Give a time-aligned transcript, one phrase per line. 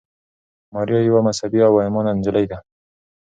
[0.73, 2.57] ماریا یوه مذهبي او با ایمانه نجلۍ ده.